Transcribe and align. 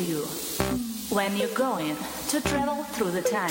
you 0.00 0.24
when 1.10 1.36
you're 1.36 1.48
going 1.54 1.96
to 2.28 2.40
travel 2.40 2.84
through 2.84 3.10
the 3.10 3.22
time. 3.22 3.50